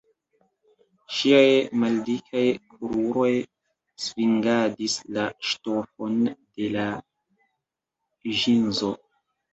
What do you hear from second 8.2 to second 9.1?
ĵinzo.